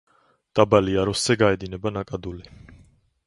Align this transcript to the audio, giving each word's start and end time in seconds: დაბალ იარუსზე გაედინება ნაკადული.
დაბალ 0.59 0.89
იარუსზე 0.93 1.37
გაედინება 1.43 1.93
ნაკადული. 1.99 2.51